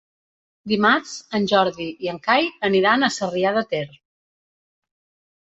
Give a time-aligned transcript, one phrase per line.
[0.71, 3.87] Dimarts en Jordi i en Cai aniran a Sarrià de Ter.